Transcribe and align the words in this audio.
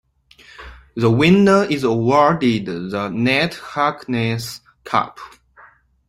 The 0.95 1.11
winner 1.11 1.65
is 1.65 1.83
awarded 1.83 2.65
the 2.65 3.09
Ned 3.09 3.53
Harkness 3.53 4.61
Cup. 4.83 5.19